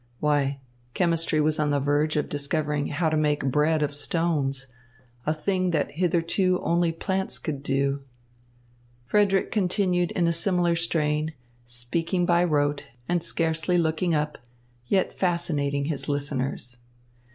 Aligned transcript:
Why, 0.19 0.59
chemistry 0.95 1.39
was 1.39 1.59
on 1.59 1.69
the 1.69 1.79
verge 1.79 2.15
of 2.15 2.27
discovering 2.27 2.87
how 2.87 3.07
to 3.09 3.15
make 3.15 3.45
bread 3.51 3.83
of 3.83 3.93
stones, 3.93 4.65
a 5.27 5.31
thing 5.31 5.69
that 5.69 5.91
hitherto 5.91 6.59
only 6.63 6.91
plants 6.91 7.37
could 7.37 7.61
do. 7.61 8.01
Frederick 9.05 9.51
continued 9.51 10.09
in 10.13 10.25
a 10.25 10.33
similar 10.33 10.75
strain, 10.75 11.33
speaking 11.65 12.25
by 12.25 12.43
rote, 12.43 12.85
and 13.07 13.21
scarcely 13.23 13.77
looking 13.77 14.15
up, 14.15 14.39
yet 14.87 15.13
fascinating 15.13 15.85
his 15.85 16.09
listeners. 16.09 16.77